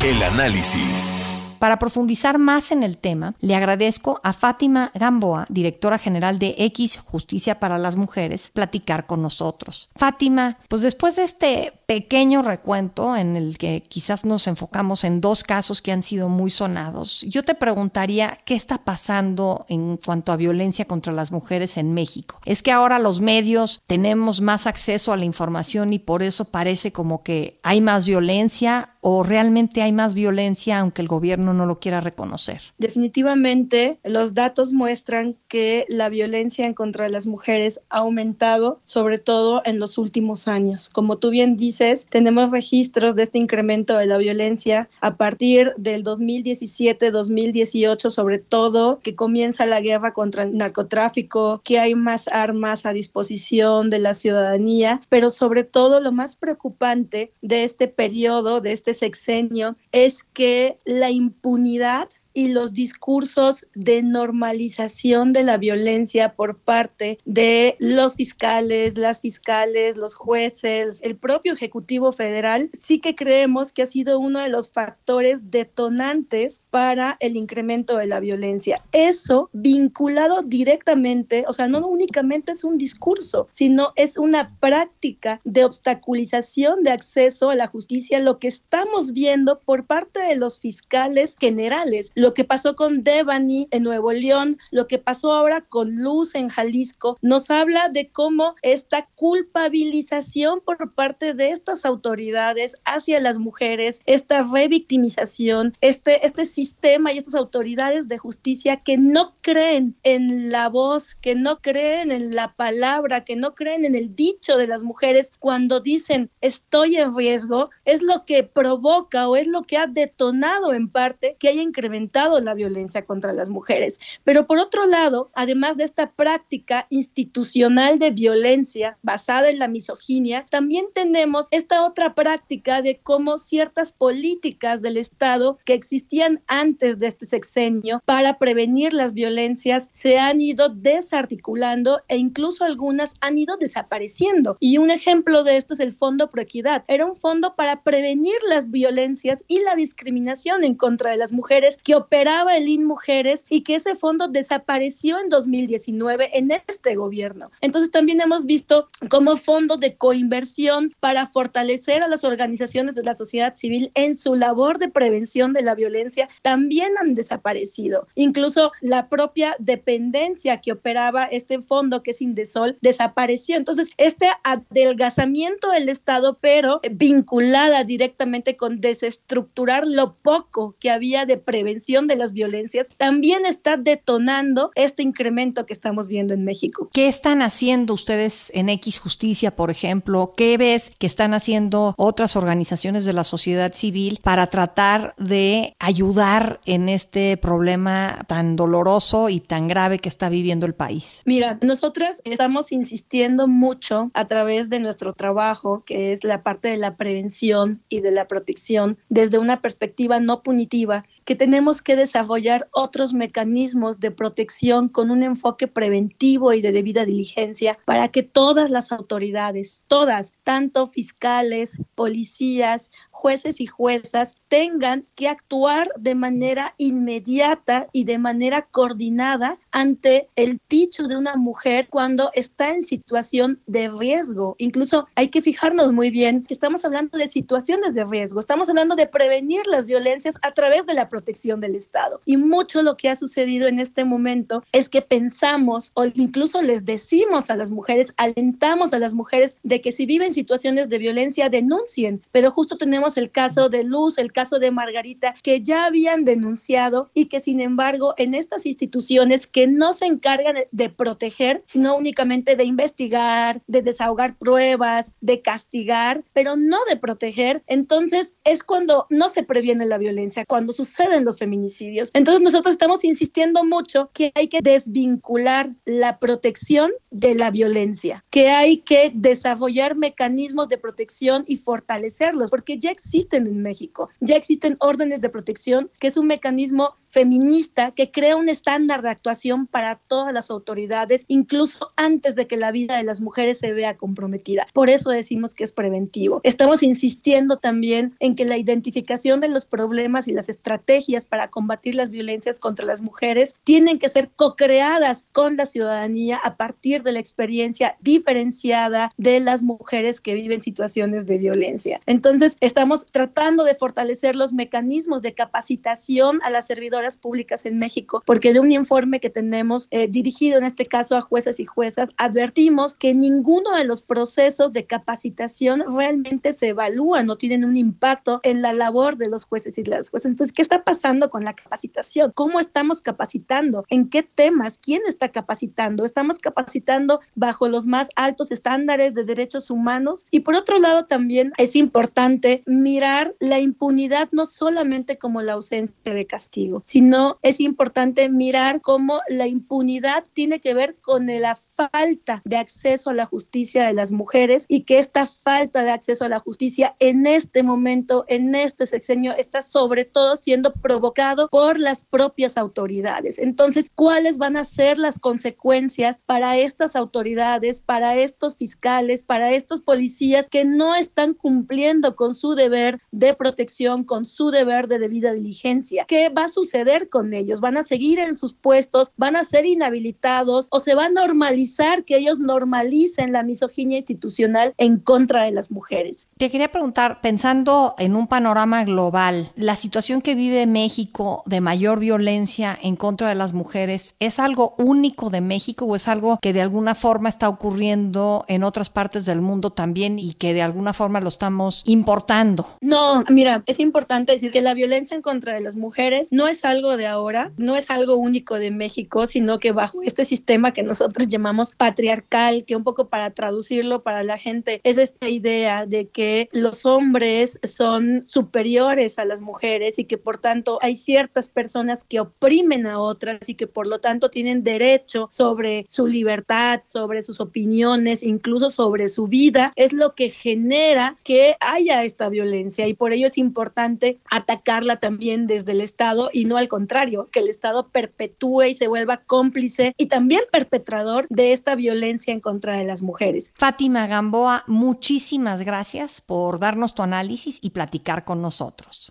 El 0.04 0.22
análisis. 0.22 1.18
Para 1.58 1.78
profundizar 1.78 2.38
más 2.38 2.70
en 2.70 2.82
el 2.82 2.98
tema, 2.98 3.34
le 3.40 3.54
agradezco 3.54 4.20
a 4.22 4.32
Fátima 4.32 4.90
Gamboa, 4.94 5.46
directora 5.48 5.98
general 5.98 6.38
de 6.38 6.54
X 6.58 6.98
Justicia 6.98 7.58
para 7.60 7.78
las 7.78 7.96
Mujeres, 7.96 8.50
platicar 8.52 9.06
con 9.06 9.22
nosotros. 9.22 9.88
Fátima, 9.96 10.58
pues 10.68 10.82
después 10.82 11.16
de 11.16 11.24
este 11.24 11.72
pequeño 11.86 12.42
recuento 12.42 13.16
en 13.16 13.36
el 13.36 13.58
que 13.58 13.82
quizás 13.82 14.24
nos 14.24 14.46
enfocamos 14.48 15.04
en 15.04 15.20
dos 15.20 15.44
casos 15.44 15.82
que 15.82 15.92
han 15.92 16.02
sido 16.02 16.28
muy 16.28 16.50
sonados, 16.50 17.22
yo 17.22 17.44
te 17.44 17.54
preguntaría 17.54 18.38
qué 18.44 18.54
está 18.54 18.78
pasando 18.78 19.64
en 19.68 19.96
cuanto 19.96 20.32
a 20.32 20.36
violencia 20.36 20.86
contra 20.86 21.12
las 21.12 21.32
mujeres 21.32 21.76
en 21.76 21.94
México. 21.94 22.40
¿Es 22.44 22.62
que 22.62 22.72
ahora 22.72 22.98
los 22.98 23.20
medios 23.20 23.82
tenemos 23.86 24.40
más 24.40 24.66
acceso 24.66 25.12
a 25.12 25.16
la 25.16 25.24
información 25.24 25.92
y 25.92 25.98
por 25.98 26.22
eso 26.22 26.46
parece 26.46 26.92
como 26.92 27.22
que 27.22 27.58
hay 27.62 27.80
más 27.80 28.06
violencia 28.06 28.90
o 29.00 29.22
realmente 29.22 29.82
hay 29.82 29.92
más 29.92 30.14
violencia 30.14 30.80
aunque 30.80 31.02
el 31.02 31.08
gobierno 31.08 31.45
no 31.52 31.66
lo 31.66 31.78
quiera 31.78 32.00
reconocer? 32.00 32.62
Definitivamente, 32.78 33.98
los 34.04 34.34
datos 34.34 34.72
muestran 34.72 35.36
que 35.48 35.84
la 35.88 36.08
violencia 36.08 36.66
en 36.66 36.74
contra 36.74 37.04
de 37.04 37.10
las 37.10 37.26
mujeres 37.26 37.80
ha 37.90 37.98
aumentado, 37.98 38.80
sobre 38.84 39.18
todo 39.18 39.62
en 39.64 39.78
los 39.78 39.98
últimos 39.98 40.48
años. 40.48 40.90
Como 40.92 41.18
tú 41.18 41.30
bien 41.30 41.56
dices, 41.56 42.06
tenemos 42.08 42.50
registros 42.50 43.16
de 43.16 43.24
este 43.24 43.38
incremento 43.38 43.96
de 43.96 44.06
la 44.06 44.18
violencia 44.18 44.88
a 45.00 45.16
partir 45.16 45.72
del 45.76 46.04
2017-2018, 46.04 48.10
sobre 48.10 48.38
todo 48.38 48.98
que 49.00 49.14
comienza 49.14 49.66
la 49.66 49.80
guerra 49.80 50.12
contra 50.12 50.44
el 50.44 50.56
narcotráfico, 50.56 51.60
que 51.64 51.78
hay 51.78 51.94
más 51.94 52.28
armas 52.28 52.86
a 52.86 52.92
disposición 52.92 53.90
de 53.90 53.98
la 53.98 54.14
ciudadanía, 54.14 55.00
pero 55.08 55.30
sobre 55.30 55.64
todo 55.64 56.00
lo 56.00 56.12
más 56.12 56.36
preocupante 56.36 57.32
de 57.42 57.64
este 57.64 57.88
periodo, 57.88 58.60
de 58.60 58.72
este 58.72 58.94
sexenio, 58.94 59.76
es 59.92 60.24
que 60.24 60.78
la 60.84 61.10
impunidad 61.46 62.08
y 62.34 62.48
los 62.48 62.74
discursos 62.74 63.66
de 63.74 64.02
normalización 64.02 65.32
de 65.32 65.42
la 65.42 65.56
violencia 65.56 66.34
por 66.34 66.58
parte 66.58 67.18
de 67.24 67.76
los 67.78 68.16
fiscales, 68.16 68.98
las 68.98 69.20
fiscales, 69.20 69.96
los 69.96 70.14
jueces, 70.14 71.00
el 71.02 71.16
propio 71.16 71.54
Ejecutivo 71.54 72.12
Federal, 72.12 72.68
sí 72.74 72.98
que 72.98 73.14
creemos 73.14 73.72
que 73.72 73.82
ha 73.82 73.86
sido 73.86 74.18
uno 74.18 74.40
de 74.40 74.50
los 74.50 74.70
factores 74.70 75.50
detonantes 75.50 76.60
para 76.68 77.16
el 77.20 77.36
incremento 77.36 77.96
de 77.96 78.06
la 78.06 78.20
violencia. 78.20 78.84
Eso 78.92 79.48
vinculado 79.54 80.42
directamente, 80.42 81.44
o 81.48 81.54
sea, 81.54 81.68
no 81.68 81.86
únicamente 81.86 82.52
es 82.52 82.64
un 82.64 82.76
discurso, 82.76 83.48
sino 83.52 83.92
es 83.94 84.18
una 84.18 84.54
práctica 84.60 85.40
de 85.44 85.64
obstaculización 85.64 86.82
de 86.82 86.90
acceso 86.90 87.48
a 87.48 87.54
la 87.54 87.68
justicia, 87.68 88.18
lo 88.18 88.38
que 88.40 88.48
estamos 88.48 89.12
viendo 89.12 89.60
por 89.60 89.86
parte 89.86 90.20
de 90.20 90.36
los 90.36 90.58
fiscales 90.58 91.35
generales. 91.38 92.10
Lo 92.14 92.34
que 92.34 92.44
pasó 92.44 92.76
con 92.76 93.04
Devani 93.04 93.68
en 93.70 93.82
Nuevo 93.82 94.12
León, 94.12 94.58
lo 94.70 94.86
que 94.86 94.98
pasó 94.98 95.32
ahora 95.32 95.60
con 95.60 95.96
Luz 95.96 96.34
en 96.34 96.48
Jalisco, 96.48 97.16
nos 97.22 97.50
habla 97.50 97.88
de 97.88 98.08
cómo 98.10 98.54
esta 98.62 99.08
culpabilización 99.14 100.60
por 100.60 100.92
parte 100.94 101.34
de 101.34 101.50
estas 101.50 101.84
autoridades 101.84 102.76
hacia 102.84 103.20
las 103.20 103.38
mujeres, 103.38 104.00
esta 104.06 104.42
revictimización, 104.42 105.74
este, 105.80 106.26
este 106.26 106.46
sistema 106.46 107.12
y 107.12 107.18
estas 107.18 107.34
autoridades 107.34 108.08
de 108.08 108.18
justicia 108.18 108.82
que 108.82 108.96
no 108.96 109.34
creen 109.40 109.96
en 110.02 110.50
la 110.50 110.68
voz, 110.68 111.14
que 111.20 111.34
no 111.34 111.58
creen 111.58 112.10
en 112.10 112.34
la 112.34 112.54
palabra, 112.54 113.24
que 113.24 113.36
no 113.36 113.54
creen 113.54 113.84
en 113.84 113.94
el 113.94 114.14
dicho 114.14 114.56
de 114.56 114.66
las 114.66 114.82
mujeres 114.82 115.32
cuando 115.38 115.80
dicen 115.80 116.30
estoy 116.40 116.96
en 116.96 117.14
riesgo, 117.14 117.70
es 117.84 118.02
lo 118.02 118.24
que 118.24 118.42
provoca 118.42 119.28
o 119.28 119.36
es 119.36 119.46
lo 119.46 119.62
que 119.62 119.76
ha 119.76 119.86
detonado 119.86 120.72
en 120.72 120.88
parte 120.88 121.25
que 121.34 121.48
haya 121.48 121.62
incrementado 121.62 122.38
la 122.40 122.54
violencia 122.54 123.04
contra 123.04 123.32
las 123.32 123.50
mujeres. 123.50 123.98
Pero 124.22 124.46
por 124.46 124.58
otro 124.58 124.86
lado, 124.86 125.30
además 125.34 125.76
de 125.76 125.84
esta 125.84 126.12
práctica 126.12 126.86
institucional 126.90 127.98
de 127.98 128.12
violencia 128.12 128.96
basada 129.02 129.50
en 129.50 129.58
la 129.58 129.68
misoginia, 129.68 130.46
también 130.50 130.86
tenemos 130.94 131.48
esta 131.50 131.84
otra 131.84 132.14
práctica 132.14 132.82
de 132.82 132.98
cómo 133.02 133.38
ciertas 133.38 133.92
políticas 133.92 134.82
del 134.82 134.96
Estado 134.96 135.58
que 135.64 135.74
existían 135.74 136.42
antes 136.46 136.98
de 136.98 137.08
este 137.08 137.26
sexenio 137.26 138.02
para 138.04 138.38
prevenir 138.38 138.92
las 138.92 139.14
violencias 139.14 139.88
se 139.92 140.18
han 140.18 140.40
ido 140.40 140.68
desarticulando 140.68 142.02
e 142.08 142.16
incluso 142.16 142.64
algunas 142.64 143.14
han 143.20 143.38
ido 143.38 143.56
desapareciendo. 143.56 144.56
Y 144.60 144.78
un 144.78 144.90
ejemplo 144.90 145.44
de 145.44 145.56
esto 145.56 145.74
es 145.74 145.80
el 145.80 145.92
Fondo 145.92 146.30
Proequidad. 146.30 146.84
Era 146.88 147.06
un 147.06 147.16
fondo 147.16 147.54
para 147.56 147.82
prevenir 147.82 148.36
las 148.48 148.70
violencias 148.70 149.44
y 149.48 149.60
la 149.60 149.74
discriminación 149.74 150.64
en 150.64 150.74
contra 150.74 151.05
de 151.10 151.16
las 151.16 151.32
mujeres 151.32 151.78
que 151.82 151.94
operaba 151.94 152.56
el 152.56 152.68
IN 152.68 152.84
Mujeres 152.84 153.44
y 153.48 153.62
que 153.62 153.76
ese 153.76 153.96
fondo 153.96 154.28
desapareció 154.28 155.18
en 155.18 155.28
2019 155.28 156.38
en 156.38 156.50
este 156.50 156.94
gobierno. 156.94 157.50
Entonces 157.60 157.90
también 157.90 158.20
hemos 158.20 158.44
visto 158.44 158.88
como 159.08 159.36
fondos 159.36 159.80
de 159.80 159.96
coinversión 159.96 160.90
para 161.00 161.26
fortalecer 161.26 162.02
a 162.02 162.08
las 162.08 162.24
organizaciones 162.24 162.94
de 162.94 163.02
la 163.02 163.14
sociedad 163.14 163.54
civil 163.54 163.90
en 163.94 164.16
su 164.16 164.34
labor 164.34 164.78
de 164.78 164.88
prevención 164.88 165.52
de 165.52 165.62
la 165.62 165.74
violencia 165.74 166.28
también 166.42 166.94
han 166.98 167.14
desaparecido. 167.14 168.06
Incluso 168.14 168.72
la 168.80 169.08
propia 169.08 169.56
dependencia 169.58 170.60
que 170.60 170.72
operaba 170.72 171.24
este 171.24 171.60
fondo 171.60 172.02
que 172.02 172.12
es 172.12 172.22
Indesol 172.22 172.78
desapareció. 172.80 173.56
Entonces, 173.56 173.90
este 173.96 174.28
adelgazamiento 174.44 175.70
del 175.70 175.88
Estado, 175.88 176.38
pero 176.40 176.80
vinculada 176.90 177.84
directamente 177.84 178.56
con 178.56 178.80
desestructurar 178.80 179.86
lo 179.86 180.14
poco 180.14 180.76
que 180.78 180.90
había 180.96 181.26
de 181.26 181.36
prevención 181.36 182.06
de 182.06 182.16
las 182.16 182.32
violencias 182.32 182.88
también 182.96 183.46
está 183.46 183.76
detonando 183.76 184.70
este 184.74 185.02
incremento 185.02 185.66
que 185.66 185.72
estamos 185.72 186.08
viendo 186.08 186.34
en 186.34 186.44
México. 186.44 186.90
¿Qué 186.92 187.08
están 187.08 187.42
haciendo 187.42 187.94
ustedes 187.94 188.50
en 188.54 188.68
X 188.68 188.98
Justicia, 188.98 189.54
por 189.54 189.70
ejemplo? 189.70 190.32
¿Qué 190.36 190.56
ves 190.58 190.92
que 190.98 191.06
están 191.06 191.34
haciendo 191.34 191.94
otras 191.96 192.36
organizaciones 192.36 193.04
de 193.04 193.12
la 193.12 193.24
sociedad 193.24 193.72
civil 193.72 194.18
para 194.22 194.46
tratar 194.48 195.14
de 195.18 195.76
ayudar 195.78 196.60
en 196.66 196.88
este 196.88 197.36
problema 197.36 198.18
tan 198.26 198.56
doloroso 198.56 199.28
y 199.28 199.40
tan 199.40 199.68
grave 199.68 199.98
que 199.98 200.08
está 200.08 200.28
viviendo 200.28 200.66
el 200.66 200.74
país? 200.74 201.22
Mira, 201.26 201.58
nosotras 201.62 202.22
estamos 202.24 202.72
insistiendo 202.72 203.46
mucho 203.46 204.10
a 204.14 204.26
través 204.26 204.70
de 204.70 204.80
nuestro 204.80 205.12
trabajo, 205.12 205.84
que 205.84 206.12
es 206.12 206.24
la 206.24 206.42
parte 206.42 206.68
de 206.68 206.76
la 206.76 206.96
prevención 206.96 207.82
y 207.88 208.00
de 208.00 208.10
la 208.10 208.28
protección, 208.28 208.98
desde 209.08 209.38
una 209.38 209.60
perspectiva 209.60 210.20
no 210.20 210.42
punitiva, 210.42 210.85
miła 210.86 211.02
que 211.26 211.34
tenemos 211.34 211.82
que 211.82 211.96
desarrollar 211.96 212.68
otros 212.72 213.12
mecanismos 213.12 213.98
de 213.98 214.12
protección 214.12 214.88
con 214.88 215.10
un 215.10 215.24
enfoque 215.24 215.66
preventivo 215.66 216.52
y 216.52 216.62
de 216.62 216.70
debida 216.70 217.04
diligencia 217.04 217.78
para 217.84 218.08
que 218.08 218.22
todas 218.22 218.70
las 218.70 218.92
autoridades, 218.92 219.84
todas, 219.88 220.32
tanto 220.44 220.86
fiscales, 220.86 221.76
policías, 221.96 222.92
jueces 223.10 223.60
y 223.60 223.66
juezas, 223.66 224.36
tengan 224.46 225.04
que 225.16 225.28
actuar 225.28 225.90
de 225.98 226.14
manera 226.14 226.74
inmediata 226.78 227.88
y 227.92 228.04
de 228.04 228.18
manera 228.18 228.62
coordinada 228.62 229.58
ante 229.72 230.28
el 230.36 230.60
dicho 230.68 231.08
de 231.08 231.16
una 231.16 231.34
mujer 231.34 231.88
cuando 231.90 232.30
está 232.34 232.72
en 232.72 232.84
situación 232.84 233.60
de 233.66 233.88
riesgo. 233.88 234.54
Incluso 234.58 235.08
hay 235.16 235.28
que 235.28 235.42
fijarnos 235.42 235.90
muy 235.90 236.10
bien 236.10 236.44
que 236.44 236.54
estamos 236.54 236.84
hablando 236.84 237.18
de 237.18 237.26
situaciones 237.26 237.94
de 237.94 238.04
riesgo, 238.04 238.38
estamos 238.38 238.68
hablando 238.68 238.94
de 238.94 239.08
prevenir 239.08 239.66
las 239.66 239.86
violencias 239.86 240.36
a 240.42 240.52
través 240.52 240.86
de 240.86 240.94
la 240.94 241.08
protección 241.16 241.62
del 241.62 241.76
Estado. 241.76 242.20
Y 242.26 242.36
mucho 242.36 242.82
lo 242.82 242.98
que 242.98 243.08
ha 243.08 243.16
sucedido 243.16 243.68
en 243.68 243.78
este 243.78 244.04
momento 244.04 244.62
es 244.72 244.90
que 244.90 245.00
pensamos 245.00 245.90
o 245.94 246.04
incluso 246.14 246.60
les 246.60 246.84
decimos 246.84 247.48
a 247.48 247.56
las 247.56 247.70
mujeres, 247.70 248.12
alentamos 248.18 248.92
a 248.92 248.98
las 248.98 249.14
mujeres 249.14 249.56
de 249.62 249.80
que 249.80 249.92
si 249.92 250.04
viven 250.04 250.34
situaciones 250.34 250.90
de 250.90 250.98
violencia 250.98 251.48
denuncien, 251.48 252.20
pero 252.32 252.50
justo 252.50 252.76
tenemos 252.76 253.16
el 253.16 253.30
caso 253.30 253.70
de 253.70 253.82
Luz, 253.82 254.18
el 254.18 254.30
caso 254.30 254.58
de 254.58 254.70
Margarita, 254.70 255.34
que 255.42 255.62
ya 255.62 255.86
habían 255.86 256.26
denunciado 256.26 257.08
y 257.14 257.26
que 257.26 257.40
sin 257.40 257.60
embargo 257.60 258.12
en 258.18 258.34
estas 258.34 258.66
instituciones 258.66 259.46
que 259.46 259.66
no 259.66 259.94
se 259.94 260.04
encargan 260.04 260.56
de 260.70 260.90
proteger, 260.90 261.62
sino 261.64 261.96
únicamente 261.96 262.56
de 262.56 262.64
investigar, 262.64 263.62
de 263.66 263.80
desahogar 263.80 264.36
pruebas, 264.36 265.14
de 265.22 265.40
castigar, 265.40 266.22
pero 266.34 266.56
no 266.56 266.76
de 266.90 266.96
proteger, 266.96 267.62
entonces 267.68 268.34
es 268.44 268.62
cuando 268.62 269.06
no 269.08 269.30
se 269.30 269.44
previene 269.44 269.86
la 269.86 269.96
violencia, 269.96 270.44
cuando 270.44 270.74
suceden 271.06 271.24
los 271.24 271.38
feminicidios. 271.38 272.10
Entonces 272.14 272.42
nosotros 272.42 272.72
estamos 272.72 273.04
insistiendo 273.04 273.64
mucho 273.64 274.10
que 274.12 274.32
hay 274.34 274.48
que 274.48 274.60
desvincular 274.60 275.70
la 275.84 276.18
protección 276.18 276.90
de 277.10 277.34
la 277.34 277.50
violencia, 277.50 278.24
que 278.30 278.50
hay 278.50 278.78
que 278.78 279.10
desarrollar 279.14 279.96
mecanismos 279.96 280.68
de 280.68 280.78
protección 280.78 281.44
y 281.46 281.56
fortalecerlos, 281.56 282.50
porque 282.50 282.78
ya 282.78 282.90
existen 282.90 283.46
en 283.46 283.62
México, 283.62 284.10
ya 284.20 284.36
existen 284.36 284.76
órdenes 284.80 285.20
de 285.20 285.28
protección, 285.28 285.90
que 285.98 286.08
es 286.08 286.16
un 286.16 286.26
mecanismo 286.26 286.96
feminista 287.16 287.92
que 287.92 288.10
crea 288.10 288.36
un 288.36 288.50
estándar 288.50 289.00
de 289.00 289.08
actuación 289.08 289.66
para 289.66 289.96
todas 289.96 290.34
las 290.34 290.50
autoridades, 290.50 291.24
incluso 291.28 291.90
antes 291.96 292.34
de 292.34 292.46
que 292.46 292.58
la 292.58 292.72
vida 292.72 292.98
de 292.98 293.04
las 293.04 293.22
mujeres 293.22 293.58
se 293.58 293.72
vea 293.72 293.96
comprometida. 293.96 294.66
Por 294.74 294.90
eso 294.90 295.08
decimos 295.08 295.54
que 295.54 295.64
es 295.64 295.72
preventivo. 295.72 296.42
Estamos 296.42 296.82
insistiendo 296.82 297.56
también 297.56 298.14
en 298.20 298.34
que 298.34 298.44
la 298.44 298.58
identificación 298.58 299.40
de 299.40 299.48
los 299.48 299.64
problemas 299.64 300.28
y 300.28 300.34
las 300.34 300.50
estrategias 300.50 301.24
para 301.24 301.48
combatir 301.48 301.94
las 301.94 302.10
violencias 302.10 302.58
contra 302.58 302.84
las 302.84 303.00
mujeres 303.00 303.54
tienen 303.64 303.98
que 303.98 304.10
ser 304.10 304.28
co-creadas 304.36 305.24
con 305.32 305.56
la 305.56 305.64
ciudadanía 305.64 306.36
a 306.36 306.58
partir 306.58 307.02
de 307.02 307.12
la 307.12 307.20
experiencia 307.20 307.96
diferenciada 308.02 309.10
de 309.16 309.40
las 309.40 309.62
mujeres 309.62 310.20
que 310.20 310.34
viven 310.34 310.60
situaciones 310.60 311.24
de 311.26 311.38
violencia. 311.38 311.98
Entonces, 312.04 312.58
estamos 312.60 313.06
tratando 313.06 313.64
de 313.64 313.74
fortalecer 313.74 314.36
los 314.36 314.52
mecanismos 314.52 315.22
de 315.22 315.32
capacitación 315.32 316.40
a 316.42 316.50
las 316.50 316.66
servidoras 316.66 317.05
públicas 317.14 317.66
en 317.66 317.78
México, 317.78 318.22
porque 318.24 318.52
de 318.54 318.60
un 318.60 318.72
informe 318.72 319.20
que 319.20 319.30
tenemos 319.30 319.86
eh, 319.90 320.08
dirigido 320.08 320.58
en 320.58 320.64
este 320.64 320.86
caso 320.86 321.16
a 321.16 321.20
jueces 321.20 321.60
y 321.60 321.66
juezas, 321.66 322.08
advertimos 322.16 322.94
que 322.94 323.14
ninguno 323.14 323.76
de 323.76 323.84
los 323.84 324.00
procesos 324.00 324.72
de 324.72 324.86
capacitación 324.86 325.84
realmente 325.94 326.52
se 326.54 326.68
evalúan 326.68 327.28
o 327.28 327.36
tienen 327.36 327.64
un 327.64 327.76
impacto 327.76 328.40
en 328.42 328.62
la 328.62 328.72
labor 328.72 329.18
de 329.18 329.28
los 329.28 329.44
jueces 329.44 329.76
y 329.76 329.84
las 329.84 330.08
jueces. 330.08 330.30
Entonces, 330.30 330.52
¿qué 330.52 330.62
está 330.62 330.84
pasando 330.84 331.28
con 331.28 331.44
la 331.44 331.54
capacitación? 331.54 332.32
¿Cómo 332.34 332.60
estamos 332.60 333.00
capacitando? 333.02 333.84
¿En 333.90 334.08
qué 334.08 334.22
temas? 334.22 334.78
¿Quién 334.78 335.02
está 335.06 335.28
capacitando? 335.28 336.04
¿Estamos 336.04 336.38
capacitando 336.38 337.20
bajo 337.34 337.68
los 337.68 337.86
más 337.86 338.08
altos 338.16 338.50
estándares 338.50 339.14
de 339.14 339.24
derechos 339.24 339.70
humanos? 339.70 340.24
Y 340.30 340.40
por 340.40 340.54
otro 340.54 340.78
lado, 340.78 341.04
también 341.04 341.52
es 341.58 341.76
importante 341.76 342.62
mirar 342.66 343.34
la 343.40 343.60
impunidad 343.60 344.28
no 344.32 344.46
solamente 344.46 345.18
como 345.18 345.42
la 345.42 345.52
ausencia 345.52 346.14
de 346.14 346.26
castigo, 346.26 346.82
sino 346.96 347.38
es 347.42 347.60
importante 347.60 348.30
mirar 348.30 348.80
cómo 348.80 349.20
la 349.28 349.46
impunidad 349.46 350.24
tiene 350.32 350.60
que 350.60 350.72
ver 350.72 350.96
con 351.02 351.26
la 351.26 351.54
falta 351.54 352.40
de 352.46 352.56
acceso 352.56 353.10
a 353.10 353.14
la 353.14 353.26
justicia 353.26 353.86
de 353.86 353.92
las 353.92 354.12
mujeres 354.12 354.64
y 354.66 354.84
que 354.84 354.98
esta 354.98 355.26
falta 355.26 355.82
de 355.82 355.90
acceso 355.90 356.24
a 356.24 356.30
la 356.30 356.38
justicia 356.38 356.96
en 356.98 357.26
este 357.26 357.62
momento, 357.62 358.24
en 358.28 358.54
este 358.54 358.86
sexenio, 358.86 359.34
está 359.36 359.60
sobre 359.60 360.06
todo 360.06 360.36
siendo 360.36 360.72
provocado 360.72 361.48
por 361.48 361.78
las 361.78 362.02
propias 362.02 362.56
autoridades. 362.56 363.38
Entonces, 363.38 363.90
¿cuáles 363.94 364.38
van 364.38 364.56
a 364.56 364.64
ser 364.64 364.96
las 364.96 365.18
consecuencias 365.18 366.18
para 366.24 366.56
estas 366.56 366.96
autoridades, 366.96 367.82
para 367.82 368.16
estos 368.16 368.56
fiscales, 368.56 369.22
para 369.22 369.52
estos 369.52 369.82
policías 369.82 370.48
que 370.48 370.64
no 370.64 370.94
están 370.94 371.34
cumpliendo 371.34 372.14
con 372.14 372.34
su 372.34 372.54
deber 372.54 373.02
de 373.10 373.34
protección, 373.34 374.02
con 374.04 374.24
su 374.24 374.50
deber 374.50 374.88
de 374.88 374.98
debida 374.98 375.34
diligencia? 375.34 376.06
¿Qué 376.08 376.30
va 376.30 376.44
a 376.44 376.48
suceder 376.48 376.75
con 377.10 377.32
ellos? 377.32 377.60
¿Van 377.60 377.76
a 377.76 377.84
seguir 377.84 378.18
en 378.18 378.34
sus 378.34 378.52
puestos? 378.54 379.12
¿Van 379.16 379.36
a 379.36 379.44
ser 379.44 379.64
inhabilitados 379.64 380.66
o 380.70 380.80
se 380.80 380.94
va 380.94 381.06
a 381.06 381.10
normalizar 381.10 382.04
que 382.04 382.16
ellos 382.16 382.38
normalicen 382.38 383.32
la 383.32 383.42
misoginia 383.42 383.96
institucional 383.96 384.74
en 384.76 384.98
contra 384.98 385.44
de 385.44 385.52
las 385.52 385.70
mujeres? 385.70 386.28
Te 386.36 386.50
quería 386.50 386.70
preguntar, 386.70 387.20
pensando 387.20 387.94
en 387.98 388.14
un 388.14 388.26
panorama 388.26 388.84
global, 388.84 389.48
la 389.56 389.76
situación 389.76 390.20
que 390.20 390.34
vive 390.34 390.66
México 390.66 391.42
de 391.46 391.60
mayor 391.60 391.98
violencia 391.98 392.78
en 392.80 392.96
contra 392.96 393.28
de 393.28 393.34
las 393.34 393.52
mujeres, 393.52 394.14
¿es 394.20 394.38
algo 394.38 394.74
único 394.78 395.30
de 395.30 395.40
México 395.40 395.86
o 395.86 395.96
es 395.96 396.08
algo 396.08 396.38
que 396.42 396.52
de 396.52 396.60
alguna 396.60 396.94
forma 396.94 397.28
está 397.28 397.48
ocurriendo 397.48 398.44
en 398.48 398.64
otras 398.64 398.90
partes 398.90 399.24
del 399.24 399.40
mundo 399.40 399.70
también 399.70 400.18
y 400.18 400.34
que 400.34 400.52
de 400.52 400.62
alguna 400.62 400.92
forma 400.92 401.20
lo 401.20 401.28
estamos 401.28 401.82
importando? 401.86 402.66
No, 402.80 403.24
mira, 403.30 403.62
es 403.66 403.80
importante 403.80 404.32
decir 404.32 404.52
que 404.52 404.60
la 404.60 404.74
violencia 404.74 405.14
en 405.14 405.22
contra 405.22 405.54
de 405.54 405.60
las 405.60 405.76
mujeres 405.76 406.32
no 406.32 406.48
es 406.48 406.65
algo 406.66 406.96
de 406.96 407.06
ahora, 407.06 407.52
no 407.56 407.76
es 407.76 407.90
algo 407.90 408.16
único 408.16 408.58
de 408.58 408.70
México, 408.70 409.26
sino 409.26 409.58
que 409.58 409.72
bajo 409.72 410.02
este 410.02 410.24
sistema 410.24 410.72
que 410.72 410.82
nosotros 410.82 411.28
llamamos 411.28 411.70
patriarcal, 411.70 412.64
que 412.64 412.76
un 412.76 412.84
poco 412.84 413.08
para 413.08 413.30
traducirlo 413.30 414.02
para 414.02 414.22
la 414.22 414.38
gente 414.38 414.80
es 414.84 414.98
esta 414.98 415.28
idea 415.28 415.86
de 415.86 416.08
que 416.08 416.48
los 416.52 416.84
hombres 416.86 417.58
son 417.62 418.24
superiores 418.24 419.18
a 419.18 419.24
las 419.24 419.40
mujeres 419.40 419.98
y 419.98 420.04
que 420.04 420.18
por 420.18 420.38
tanto 420.38 420.78
hay 420.82 420.96
ciertas 420.96 421.48
personas 421.48 422.04
que 422.04 422.20
oprimen 422.20 422.86
a 422.86 422.98
otras 422.98 423.48
y 423.48 423.54
que 423.54 423.66
por 423.66 423.86
lo 423.86 424.00
tanto 424.00 424.30
tienen 424.30 424.62
derecho 424.62 425.28
sobre 425.30 425.86
su 425.88 426.06
libertad, 426.06 426.80
sobre 426.84 427.22
sus 427.22 427.40
opiniones, 427.40 428.22
incluso 428.22 428.70
sobre 428.70 429.08
su 429.08 429.26
vida, 429.26 429.72
es 429.76 429.92
lo 429.92 430.14
que 430.14 430.30
genera 430.30 431.16
que 431.22 431.56
haya 431.60 432.04
esta 432.04 432.28
violencia. 432.28 432.86
Y 432.86 432.94
por 432.94 433.12
ello 433.12 433.26
es 433.26 433.38
importante 433.38 434.18
atacarla 434.30 434.96
también 434.96 435.46
desde 435.46 435.72
el 435.72 435.80
Estado 435.80 436.30
y 436.32 436.44
no 436.44 436.55
al 436.58 436.68
contrario, 436.68 437.28
que 437.30 437.40
el 437.40 437.48
Estado 437.48 437.88
perpetúe 437.88 438.64
y 438.64 438.74
se 438.74 438.88
vuelva 438.88 439.18
cómplice 439.18 439.94
y 439.96 440.06
también 440.06 440.42
perpetrador 440.50 441.26
de 441.28 441.52
esta 441.52 441.74
violencia 441.74 442.32
en 442.32 442.40
contra 442.40 442.76
de 442.76 442.84
las 442.84 443.02
mujeres. 443.02 443.52
Fátima 443.54 444.06
Gamboa, 444.06 444.64
muchísimas 444.66 445.62
gracias 445.62 446.20
por 446.20 446.58
darnos 446.58 446.94
tu 446.94 447.02
análisis 447.02 447.58
y 447.60 447.70
platicar 447.70 448.24
con 448.24 448.42
nosotros. 448.42 449.10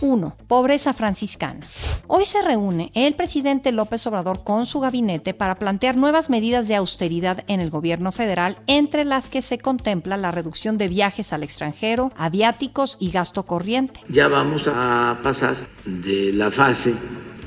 1. 0.00 0.36
Pobreza 0.46 0.92
franciscana. 0.94 1.60
Hoy 2.06 2.24
se 2.24 2.42
reúne 2.42 2.90
el 2.94 3.14
presidente 3.14 3.72
López 3.72 4.06
Obrador 4.06 4.44
con 4.44 4.66
su 4.66 4.80
gabinete 4.80 5.34
para 5.34 5.56
plantear 5.56 5.96
nuevas 5.96 6.30
medidas 6.30 6.68
de 6.68 6.76
austeridad 6.76 7.44
en 7.48 7.60
el 7.60 7.70
gobierno 7.70 8.12
federal, 8.12 8.58
entre 8.66 9.04
las 9.04 9.28
que 9.28 9.42
se 9.42 9.58
contempla 9.58 10.16
la 10.16 10.32
reducción 10.32 10.78
de 10.78 10.88
viajes 10.88 11.32
al 11.32 11.42
extranjero, 11.42 12.12
aviáticos 12.16 12.96
y 13.00 13.10
gasto 13.10 13.44
corriente. 13.44 14.00
Ya 14.08 14.28
vamos 14.28 14.68
a 14.68 15.18
pasar 15.22 15.56
de 15.84 16.32
la 16.32 16.50
fase 16.50 16.94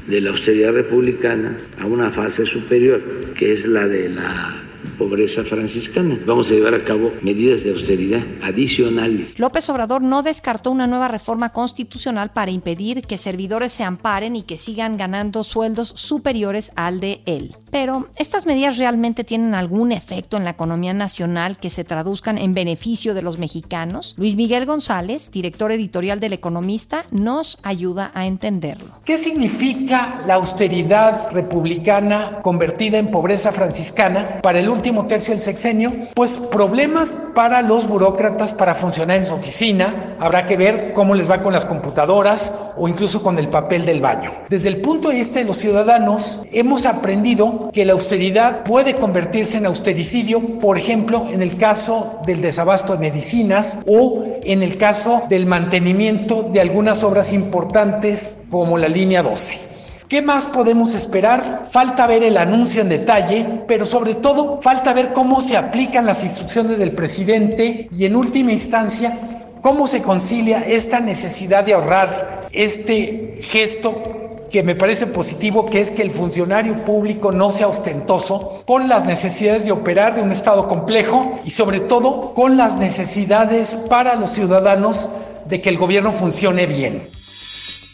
de 0.08 0.22
la 0.22 0.32
austeridad 0.32 0.74
republicana 0.74 1.58
a 1.80 1.86
una 1.86 2.10
fase 2.10 2.46
superior, 2.46 3.34
que 3.36 3.52
es 3.52 3.66
la 3.66 3.88
de 3.88 4.10
la 4.10 4.69
pobreza 5.00 5.44
franciscana. 5.44 6.20
Vamos 6.28 6.52
a 6.52 6.56
llevar 6.56 6.76
a 6.76 6.84
cabo 6.84 7.12
medidas 7.22 7.64
de 7.64 7.72
austeridad 7.72 8.22
adicionales. 8.44 9.40
López 9.40 9.70
Obrador 9.70 10.02
no 10.02 10.22
descartó 10.22 10.70
una 10.70 10.88
nueva 10.88 11.08
reforma 11.08 11.50
constitucional 11.54 12.32
para 12.32 12.52
impedir 12.52 13.04
que 13.04 13.18
servidores 13.18 13.72
se 13.72 13.84
amparen 13.84 14.36
y 14.36 14.44
que 14.44 14.58
sigan 14.58 14.98
ganando 14.98 15.44
sueldos 15.44 15.94
superiores 15.96 16.72
al 16.76 17.00
de 17.00 17.22
él. 17.26 17.56
Pero, 17.72 18.08
¿estas 18.18 18.46
medidas 18.46 18.78
realmente 18.78 19.24
tienen 19.24 19.56
algún 19.56 19.92
efecto 19.92 20.36
en 20.36 20.44
la 20.44 20.52
economía 20.52 20.94
nacional 20.94 21.58
que 21.58 21.70
se 21.70 21.84
traduzcan 21.84 22.38
en 22.38 22.54
beneficio 22.54 23.14
de 23.14 23.22
los 23.22 23.38
mexicanos? 23.38 24.16
Luis 24.18 24.36
Miguel 24.36 24.66
González, 24.66 25.32
director 25.32 25.72
editorial 25.72 26.20
del 26.20 26.34
Economista, 26.34 27.06
nos 27.12 27.60
ayuda 27.64 28.12
a 28.14 28.26
entenderlo. 28.26 29.00
¿Qué 29.06 29.18
significa 29.18 30.22
la 30.26 30.34
austeridad 30.36 31.32
republicana 31.32 32.42
convertida 32.42 32.98
en 32.98 33.12
pobreza 33.12 33.52
franciscana 33.52 34.42
para 34.42 34.60
el 34.60 34.68
último 34.68 34.89
tercio 35.08 35.34
del 35.34 35.42
sexenio? 35.42 35.94
Pues 36.16 36.38
problemas 36.52 37.14
para 37.36 37.62
los 37.62 37.88
burócratas 37.88 38.54
para 38.54 38.76
funcionar 38.76 39.18
en 39.18 39.26
su 39.26 39.36
oficina. 39.36 40.16
Habrá 40.20 40.46
que 40.46 40.58
ver 40.58 40.94
cómo 40.94 41.16
les 41.16 41.30
va 41.30 41.42
con 41.42 41.54
las 41.54 41.66
computadoras 41.66 42.52
o 42.78 42.88
incluso 42.88 43.22
con 43.22 43.38
el 43.38 43.50
papel 43.50 43.86
del 43.86 44.02
baño. 44.02 44.32
Desde 44.50 44.70
el 44.70 44.82
punto 44.82 45.10
de 45.10 45.16
vista 45.16 45.40
de 45.40 45.46
los 45.46 45.58
ciudadanos, 45.58 46.42
hemos 46.52 46.86
aprendido 46.86 47.70
que 47.74 47.86
la 47.86 47.94
austeridad 47.94 48.64
puede 48.64 48.96
convertirse 48.96 49.58
en 49.58 49.66
austericidio, 49.66 50.60
por 50.60 50.78
ejemplo, 50.78 51.28
en 51.30 51.42
el 51.42 51.58
caso 51.58 52.20
del 52.26 52.42
desabasto 52.42 52.94
de 52.94 53.00
medicinas 53.00 53.78
o 53.86 54.24
en 54.44 54.64
el 54.64 54.78
caso 54.78 55.24
del 55.30 55.46
mantenimiento 55.46 56.44
de 56.44 56.62
algunas 56.62 57.04
obras 57.04 57.34
importantes 57.34 58.36
como 58.50 58.78
la 58.78 58.88
línea 58.88 59.24
12. 59.24 59.69
¿Qué 60.10 60.24
más 60.24 60.48
podemos 60.48 60.96
esperar? 60.96 61.68
Falta 61.70 62.08
ver 62.08 62.24
el 62.24 62.38
anuncio 62.38 62.82
en 62.82 62.90
detalle, 62.90 63.62
pero 63.68 63.86
sobre 63.86 64.16
todo 64.16 64.60
falta 64.60 64.92
ver 64.92 65.14
cómo 65.14 65.40
se 65.40 65.56
aplican 65.56 66.08
las 66.08 66.24
instrucciones 66.24 66.80
del 66.80 66.94
presidente 66.94 67.88
y 67.92 68.06
en 68.06 68.16
última 68.16 68.52
instancia 68.52 69.16
cómo 69.62 69.86
se 69.86 70.02
concilia 70.02 70.66
esta 70.66 71.00
necesidad 71.00 71.64
de 71.64 71.74
ahorrar, 71.74 72.48
este 72.52 73.38
gesto 73.44 74.02
que 74.50 74.64
me 74.64 74.74
parece 74.74 75.06
positivo, 75.06 75.68
que 75.68 75.80
es 75.80 75.92
que 75.92 76.02
el 76.02 76.10
funcionario 76.10 76.76
público 76.78 77.32
no 77.32 77.52
sea 77.52 77.68
ostentoso, 77.68 78.64
con 78.66 78.90
las 78.90 79.06
necesidades 79.06 79.66
de 79.66 79.74
operar 79.74 80.16
de 80.16 80.24
un 80.24 80.32
Estado 80.32 80.68
complejo 80.68 81.36
y 81.46 81.52
sobre 81.52 81.82
todo 81.82 82.34
con 82.34 82.58
las 82.58 82.78
necesidades 82.78 83.76
para 83.76 84.16
los 84.16 84.32
ciudadanos 84.32 85.08
de 85.46 85.62
que 85.62 85.70
el 85.70 85.78
gobierno 85.78 86.12
funcione 86.12 86.66
bien. 86.66 87.19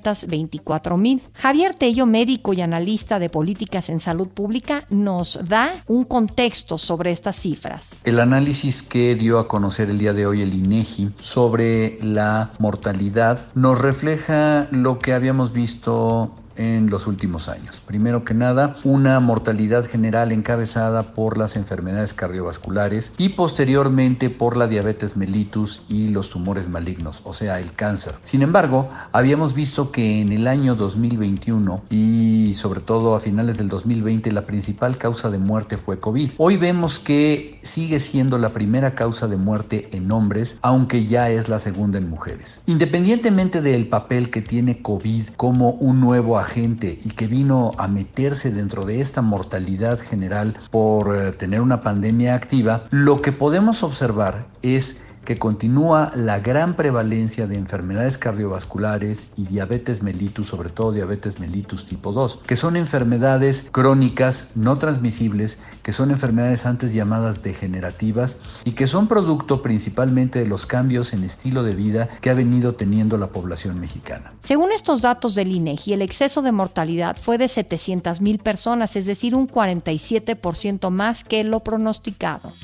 Javier 1.35 1.75
Tello, 1.75 2.07
médico 2.07 2.52
y 2.52 2.61
analista 2.61 3.19
de 3.19 3.28
políticas 3.28 3.88
en 3.88 4.00
salud 4.00 4.28
pública, 4.28 4.85
nos 4.90 5.38
da 5.49 5.73
un 5.87 6.05
contexto 6.05 6.78
sobre 6.78 7.11
estas 7.11 7.37
cifras. 7.37 8.00
El 8.05 8.21
análisis 8.21 8.83
que 8.83 9.14
dio 9.14 9.38
a 9.38 9.49
conocer 9.49 9.90
el 9.90 9.99
día 9.99 10.12
de 10.12 10.26
hoy 10.26 10.43
el 10.43 10.55
INEGI 10.55 11.11
sobre 11.21 11.99
la 12.02 12.52
mortalidad 12.59 13.40
nos 13.55 13.78
refleja 13.78 14.69
lo 14.71 14.99
que 14.99 15.12
habíamos 15.12 15.52
visto 15.52 16.33
en 16.59 16.91
los 16.91 17.07
últimos 17.07 17.49
años. 17.49 17.81
Primero 17.87 18.25
que 18.25 18.35
nada, 18.35 18.77
una 18.85 19.19
mortalidad 19.21 19.87
general 19.87 20.33
encabezada 20.33 21.15
por 21.15 21.38
las 21.38 21.57
enfermedades 21.57 22.12
cardiovasculares 22.12 23.12
y 23.17 23.31
posteriormente 23.31 24.29
por 24.29 24.57
la 24.57 24.67
diabetes 24.67 25.17
mellitus 25.17 25.81
y 25.88 26.09
los 26.09 26.29
tumores 26.29 26.69
malignos, 26.69 27.23
o 27.25 27.33
sea, 27.33 27.61
el 27.61 27.73
cáncer. 27.73 28.17
Sin 28.23 28.43
embargo, 28.43 28.91
habíamos 29.12 29.55
visto 29.55 29.93
que 29.93 30.21
en 30.21 30.33
el 30.33 30.47
año 30.47 30.75
2021 30.75 31.83
y 31.91 32.55
sobre 32.55 32.81
todo 32.81 33.15
a 33.15 33.21
finales 33.21 33.57
del 33.57 33.69
2020 33.69 34.33
la 34.33 34.43
principal 34.43 34.99
causa 34.99 35.31
de 35.31 35.38
muerte 35.38 35.77
fue 35.77 36.00
COVID. 36.00 36.31
Hoy 36.37 36.57
vemos 36.57 36.99
que 36.99 37.61
sigue 37.62 38.00
siendo 38.00 38.38
la 38.38 38.49
primera 38.50 38.95
causa 38.95 39.29
de 39.29 39.37
muerte 39.37 39.88
en 39.93 40.11
hombres, 40.11 40.59
aunque 40.62 41.07
ya 41.07 41.31
es 41.31 41.49
la 41.49 41.61
segunda 41.61 41.99
en 41.99 42.11
mujeres. 42.11 42.61
Independientemente 42.67 43.61
del 43.62 43.87
papel 43.87 44.31
que 44.31 44.43
tiene 44.43 44.83
COVID 44.83 45.29
como 45.37 45.71
un 45.71 46.00
nuevo 46.00 46.38
agente 46.38 46.48
gente 46.49 46.99
y 47.05 47.11
que 47.11 47.26
vino 47.26 47.73
a 47.78 47.87
meterse 47.87 48.50
dentro 48.50 48.85
de 48.85 49.00
esta 49.00 49.23
mortalidad 49.23 50.00
general 50.00 50.57
por 50.71 51.14
eh, 51.14 51.33
tener 51.33 51.61
una 51.61 51.81
pandemia 51.81 52.35
activa, 52.35 52.87
lo 52.90 53.23
que 53.23 53.33
podemos 53.33 53.83
observar 53.83 54.47
es 54.62 54.97
que 55.29 55.37
continúa 55.37 56.11
la 56.15 56.41
gran 56.41 56.73
prevalencia 56.73 57.47
de 57.47 57.57
enfermedades 57.57 58.17
cardiovasculares 58.17 59.29
y 59.37 59.45
diabetes 59.45 60.03
mellitus, 60.03 60.49
sobre 60.49 60.71
todo 60.71 60.91
diabetes 60.91 61.39
mellitus 61.39 61.85
tipo 61.85 62.13
2, 62.13 62.39
que 62.47 62.57
son 62.57 62.77
enfermedades 62.77 63.67
crónicas 63.71 64.47
no 64.55 64.79
transmisibles, 64.79 65.59
que 65.83 65.93
son 65.93 66.13
enfermedades 66.13 66.65
antes 66.65 66.95
llamadas 66.95 67.43
degenerativas 67.43 68.39
y 68.65 68.73
que 68.73 68.87
son 68.87 69.07
producto 69.07 69.61
principalmente 69.61 70.39
de 70.39 70.47
los 70.47 70.65
cambios 70.65 71.13
en 71.13 71.25
estilo 71.25 71.63
de 71.63 71.75
vida 71.75 72.09
que 72.23 72.31
ha 72.31 72.35
venido 72.35 72.75
teniendo 72.75 73.19
la 73.19 73.27
población 73.27 73.79
mexicana. 73.79 74.33
Según 74.43 74.73
estos 74.73 75.03
datos 75.03 75.35
del 75.35 75.53
INEGI, 75.53 75.93
el 75.93 76.01
exceso 76.01 76.41
de 76.41 76.53
mortalidad 76.53 77.19
fue 77.19 77.37
de 77.37 77.49
700 77.49 78.23
mil 78.23 78.39
personas, 78.39 78.97
es 78.97 79.05
decir, 79.05 79.35
un 79.35 79.47
47% 79.47 80.89
más 80.89 81.23
que 81.23 81.45
lo 81.45 81.61
pronosticado. 81.61 82.55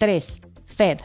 3. 0.00 0.40
Fed. 0.76 0.98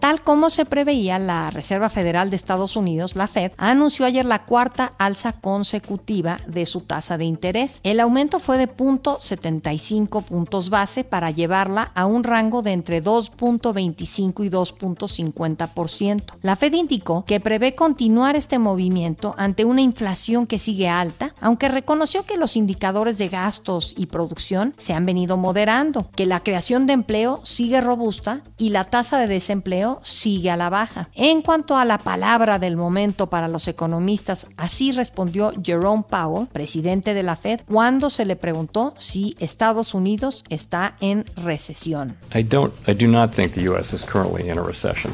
Tal 0.00 0.20
como 0.20 0.50
se 0.50 0.64
preveía, 0.64 1.20
la 1.20 1.50
Reserva 1.50 1.88
Federal 1.88 2.28
de 2.28 2.34
Estados 2.34 2.74
Unidos, 2.74 3.14
la 3.14 3.28
Fed, 3.28 3.52
anunció 3.56 4.04
ayer 4.04 4.26
la 4.26 4.44
cuarta 4.46 4.94
alza 4.98 5.32
consecutiva 5.32 6.38
de 6.48 6.66
su 6.66 6.80
tasa 6.80 7.16
de 7.16 7.24
interés. 7.24 7.80
El 7.84 8.00
aumento 8.00 8.40
fue 8.40 8.58
de 8.58 8.68
0.75 8.68 10.24
puntos 10.24 10.70
base 10.70 11.04
para 11.04 11.30
llevarla 11.30 11.92
a 11.94 12.06
un 12.06 12.24
rango 12.24 12.62
de 12.62 12.72
entre 12.72 13.00
2.25 13.00 14.44
y 14.44 14.50
2.50%. 14.50 16.22
La 16.42 16.56
Fed 16.56 16.72
indicó 16.72 17.24
que 17.24 17.38
prevé 17.38 17.76
continuar 17.76 18.34
este 18.34 18.58
movimiento 18.58 19.36
ante 19.38 19.64
una 19.64 19.82
inflación 19.82 20.48
que 20.48 20.58
sigue 20.58 20.88
alta, 20.88 21.32
aunque 21.40 21.68
reconoció 21.68 22.24
que 22.24 22.36
los 22.36 22.56
indicadores 22.56 23.18
de 23.18 23.28
gastos 23.28 23.94
y 23.96 24.06
producción 24.06 24.74
se 24.78 24.94
han 24.94 25.06
venido 25.06 25.36
moderando, 25.36 26.10
que 26.16 26.26
la 26.26 26.40
creación 26.40 26.88
de 26.88 26.94
empleo 26.94 27.40
sigue 27.44 27.80
robusta 27.80 28.42
y 28.58 28.70
la 28.70 28.82
tasa 28.82 29.11
de 29.18 29.26
desempleo 29.26 30.00
sigue 30.02 30.50
a 30.50 30.56
la 30.56 30.70
baja. 30.70 31.08
En 31.14 31.42
cuanto 31.42 31.76
a 31.76 31.84
la 31.84 31.98
palabra 31.98 32.58
del 32.58 32.76
momento 32.76 33.28
para 33.28 33.48
los 33.48 33.68
economistas, 33.68 34.46
así 34.56 34.92
respondió 34.92 35.52
Jerome 35.62 36.04
Powell, 36.08 36.48
presidente 36.48 37.14
de 37.14 37.22
la 37.22 37.36
Fed, 37.36 37.60
cuando 37.70 38.10
se 38.10 38.24
le 38.24 38.36
preguntó 38.36 38.94
si 38.98 39.34
Estados 39.38 39.94
Unidos 39.94 40.44
está 40.48 40.96
en 41.00 41.24
recesión. 41.36 42.16
I 42.34 42.42
don't 42.42 42.72
I 42.88 42.94
do 42.94 43.08
not 43.08 43.32
think 43.32 43.52
the 43.52 43.68
US 43.68 43.92
is 43.92 44.04
currently 44.04 44.48
in 44.48 44.58
a 44.58 44.62
recession. 44.62 45.12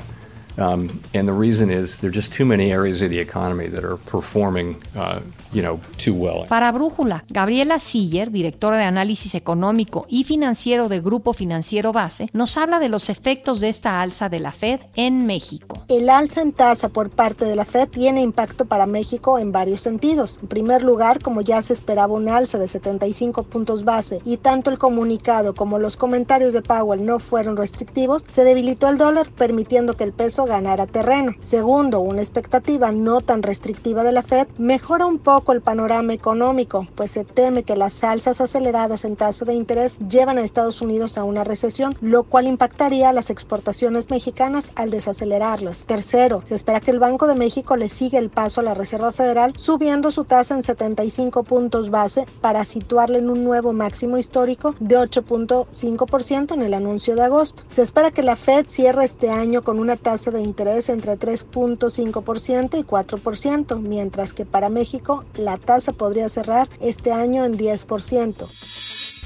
Um, 0.59 0.89
and 1.15 1.29
the 1.29 1.33
reason 1.33 1.71
is 1.71 1.99
there 2.01 2.11
are 2.11 2.15
just 2.15 2.33
too 2.33 2.45
many 2.45 2.73
areas 2.73 3.01
of 3.01 3.11
the 3.11 3.19
economy 3.19 3.69
that 3.69 3.85
are 3.85 3.97
performing, 3.97 4.77
uh, 4.97 5.21
you 5.53 5.63
know, 5.63 5.81
too 5.99 6.15
well. 6.15 6.47
Para 6.49 6.73
Brújula, 6.73 7.25
Gabriela 7.29 7.79
Siller, 7.79 8.33
directora 8.33 8.77
de 8.77 8.85
análisis 8.85 9.35
económico 9.35 10.05
y 10.09 10.25
financiero 10.25 10.89
de 10.89 11.01
Grupo 11.01 11.33
Financiero 11.33 11.93
Base, 11.93 12.29
nos 12.33 12.57
habla 12.57 12.81
de 12.81 12.89
los 12.89 13.09
efectos 13.09 13.61
de 13.61 13.69
esta 13.69 14.03
alza 14.03 14.29
de 14.29 14.41
la 14.41 14.51
Fed 14.51 14.81
en 14.97 15.27
México. 15.27 15.85
El 15.89 16.11
alza 16.11 16.43
en 16.43 16.53
tasa 16.53 16.89
por 16.89 17.11
parte 17.11 17.45
de 17.45 17.55
la 17.55 17.65
Fed 17.65 17.89
tiene 17.89 18.21
impacto 18.21 18.65
para 18.65 18.87
México 18.87 19.39
en 19.39 19.53
varios 19.53 19.81
sentidos. 19.83 20.39
En 20.43 20.49
primer 20.49 20.83
lugar, 20.83 21.23
como 21.23 21.41
ya 21.41 21.63
se 21.63 21.73
esperaba 21.73 22.15
un 22.15 22.29
alza 22.29 22.59
de 22.59 22.67
75 22.67 23.45
puntos 23.45 23.85
base 23.85 24.19
y 24.25 24.39
tanto 24.39 24.71
el 24.71 24.79
comunicado 24.79 25.55
como 25.55 25.79
los 25.79 25.97
comentarios 25.97 26.53
de 26.53 26.63
Powell 26.63 27.05
no 27.05 27.21
fueron 27.21 27.57
restrictivos, 27.57 28.25
se 28.35 28.43
debilitó 28.43 28.89
el 28.89 28.99
dólar 28.99 29.31
permitiendo 29.31 29.95
que 29.95 30.05
el 30.05 30.13
peso 30.13 30.48
ganara 30.49 30.87
terreno. 30.87 31.35
Segundo, 31.41 32.01
una 32.01 32.21
expectativa 32.21 32.91
no 32.91 33.21
tan 33.21 33.43
restrictiva 33.43 34.03
de 34.03 34.13
la 34.13 34.23
Fed 34.23 34.49
mejora 34.59 35.07
un 35.07 35.19
poco 35.19 35.53
el 35.53 35.61
panorama 35.61 36.13
económico, 36.13 36.87
pues 36.95 37.13
se 37.13 37.25
teme 37.25 37.63
que 37.63 37.77
las 37.77 38.03
alzas 38.03 38.41
aceleradas 38.41 39.05
en 39.05 39.17
tasa 39.17 39.45
de 39.45 39.55
interés 39.55 39.99
llevan 40.09 40.39
a 40.39 40.43
Estados 40.43 40.81
Unidos 40.81 41.19
a 41.19 41.25
una 41.25 41.45
recesión, 41.45 41.95
lo 42.01 42.25
cual 42.25 42.47
impactaría 42.47 43.11
a 43.11 43.13
las 43.13 43.31
exportaciones 43.31 44.11
mexicanas 44.11 44.71
al 44.75 44.91
desacelerarlas. 44.91 45.85
Tercero, 45.85 46.43
se 46.47 46.55
espera 46.55 46.81
que 46.81 46.91
el 46.91 46.99
Banco 46.99 47.27
de 47.27 47.37
México 47.37 47.77
le 47.77 47.89
siga 47.89 48.19
el 48.19 48.31
paso 48.31 48.61
a 48.61 48.65
la 48.65 48.75
Reserva 48.75 49.13
Federal, 49.13 49.53
subiendo 49.57 50.11
su 50.11 50.25
tasa 50.25 50.55
en 50.55 50.63
75 50.63 51.45
puntos 51.45 51.91
base 51.91 52.25
para 52.41 52.65
situarla 52.65 53.19
en 53.19 53.31
un 53.31 53.45
nuevo 53.45 53.73
máximo 53.73 54.19
histórico 54.19 54.75
de 54.81 54.99
8.5% 54.99 56.55
en 56.55 56.63
el 56.63 56.75
anuncio 56.75 57.15
de 57.15 57.23
agosto. 57.23 57.63
Se 57.69 57.83
espera 57.83 58.11
que 58.11 58.23
la 58.23 58.37
Fed 58.37 58.67
cierre 58.69 59.05
este 59.05 59.31
año 59.31 59.63
con 59.63 59.79
una 59.79 59.97
tasa 59.97 60.31
de 60.39 60.45
interés 60.45 60.89
entre 60.89 61.19
3.5% 61.19 62.79
y 62.79 62.85
4%, 62.85 63.81
mientras 63.81 64.33
que 64.33 64.47
para 64.47 64.69
México 64.69 65.25
la 65.37 65.59
tasa 65.59 65.93
podría 65.93 66.29
cerrar 66.29 66.69
este 66.81 67.13
año 67.13 67.45
en 67.45 67.59
10%. 67.59 68.47